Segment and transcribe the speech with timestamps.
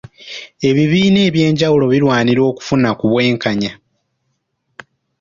[0.69, 3.73] Ebibiina ebyenjawulo birwanirira okufuna ku bwenkanya.